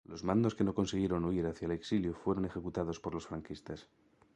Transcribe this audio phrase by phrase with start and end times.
[0.11, 3.87] Los mandos que no consiguieron huir hacia el exilio fueron ejecutados por los franquistas.